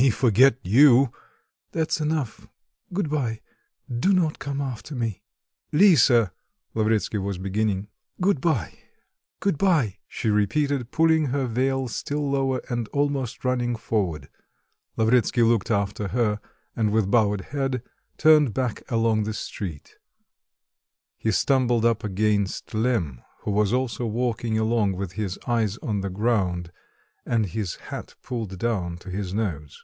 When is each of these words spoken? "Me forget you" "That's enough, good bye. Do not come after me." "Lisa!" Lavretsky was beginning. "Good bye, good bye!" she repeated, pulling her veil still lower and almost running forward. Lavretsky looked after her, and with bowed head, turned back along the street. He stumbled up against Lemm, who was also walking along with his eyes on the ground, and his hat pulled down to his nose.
"Me 0.00 0.10
forget 0.10 0.58
you" 0.64 1.12
"That's 1.72 2.00
enough, 2.00 2.48
good 2.92 3.08
bye. 3.08 3.40
Do 3.88 4.12
not 4.12 4.40
come 4.40 4.60
after 4.60 4.92
me." 4.92 5.22
"Lisa!" 5.70 6.32
Lavretsky 6.74 7.16
was 7.18 7.38
beginning. 7.38 7.86
"Good 8.20 8.40
bye, 8.40 8.76
good 9.38 9.56
bye!" 9.56 9.98
she 10.08 10.30
repeated, 10.30 10.90
pulling 10.90 11.26
her 11.26 11.46
veil 11.46 11.86
still 11.86 12.28
lower 12.28 12.60
and 12.68 12.88
almost 12.88 13.44
running 13.44 13.76
forward. 13.76 14.28
Lavretsky 14.96 15.44
looked 15.44 15.70
after 15.70 16.08
her, 16.08 16.40
and 16.74 16.90
with 16.90 17.08
bowed 17.08 17.42
head, 17.52 17.80
turned 18.18 18.52
back 18.52 18.82
along 18.90 19.22
the 19.22 19.32
street. 19.32 19.94
He 21.16 21.30
stumbled 21.30 21.84
up 21.84 22.02
against 22.02 22.74
Lemm, 22.74 23.22
who 23.42 23.52
was 23.52 23.72
also 23.72 24.06
walking 24.06 24.58
along 24.58 24.94
with 24.94 25.12
his 25.12 25.38
eyes 25.46 25.78
on 25.78 26.00
the 26.00 26.10
ground, 26.10 26.72
and 27.26 27.46
his 27.46 27.76
hat 27.76 28.14
pulled 28.20 28.58
down 28.58 28.98
to 28.98 29.08
his 29.08 29.32
nose. 29.32 29.82